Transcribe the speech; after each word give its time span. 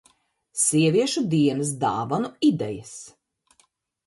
Sieviešu 0.61 1.23
dienas 1.33 1.75
dāvanu 1.85 2.33
idejas. 2.49 2.97